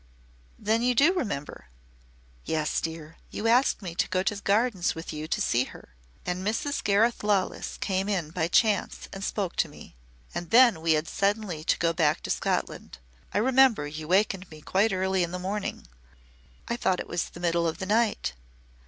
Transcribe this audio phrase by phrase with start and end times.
[0.57, 1.67] "Then you do remember?"
[2.43, 3.17] "Yes, dear.
[3.29, 5.89] You asked me to go to the Gardens with you to see her.
[6.25, 6.83] And Mrs.
[6.83, 9.95] Gareth Lawless came in by chance and spoke to me."
[10.33, 12.97] "And then we had suddenly to go back to Scotland.
[13.31, 15.85] I remember you wakened me quite early in the morning
[16.67, 18.33] I thought it was the middle of the night."